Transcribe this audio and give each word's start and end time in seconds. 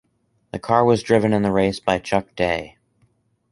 The 0.51 0.57
car 0.57 0.83
was 0.83 1.03
driven 1.03 1.31
in 1.31 1.43
the 1.43 1.51
race 1.51 1.79
by 1.79 1.99
Chuck 1.99 2.35
Daigh. 2.35 2.75